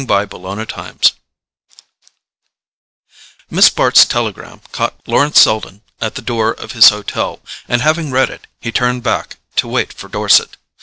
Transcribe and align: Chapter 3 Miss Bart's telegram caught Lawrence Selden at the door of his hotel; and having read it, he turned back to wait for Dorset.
Chapter 0.09 0.65
3 0.65 0.91
Miss 3.51 3.69
Bart's 3.69 4.03
telegram 4.03 4.61
caught 4.71 4.95
Lawrence 5.07 5.39
Selden 5.39 5.83
at 6.01 6.15
the 6.15 6.23
door 6.23 6.53
of 6.53 6.71
his 6.71 6.89
hotel; 6.89 7.39
and 7.67 7.83
having 7.83 8.09
read 8.09 8.31
it, 8.31 8.47
he 8.59 8.71
turned 8.71 9.03
back 9.03 9.37
to 9.57 9.67
wait 9.67 9.93
for 9.93 10.07
Dorset. 10.09 10.57